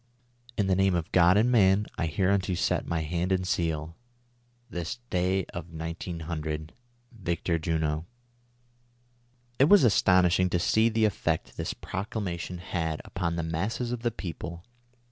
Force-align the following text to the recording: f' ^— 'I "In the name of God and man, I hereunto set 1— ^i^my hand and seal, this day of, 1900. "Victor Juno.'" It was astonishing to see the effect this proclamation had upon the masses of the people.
f' 0.01 0.57
^— 0.57 0.57
'I 0.57 0.61
"In 0.61 0.65
the 0.67 0.75
name 0.75 0.95
of 0.95 1.11
God 1.11 1.37
and 1.37 1.51
man, 1.51 1.85
I 1.95 2.07
hereunto 2.07 2.55
set 2.55 2.85
1— 2.85 2.85
^i^my 2.87 3.05
hand 3.05 3.31
and 3.31 3.47
seal, 3.47 3.95
this 4.67 4.97
day 5.11 5.45
of, 5.53 5.69
1900. 5.69 6.73
"Victor 7.11 7.59
Juno.'" 7.59 8.07
It 9.59 9.69
was 9.69 9.83
astonishing 9.83 10.49
to 10.49 10.57
see 10.57 10.89
the 10.89 11.05
effect 11.05 11.55
this 11.55 11.75
proclamation 11.75 12.57
had 12.57 12.99
upon 13.05 13.35
the 13.35 13.43
masses 13.43 13.91
of 13.91 14.01
the 14.01 14.09
people. 14.09 14.65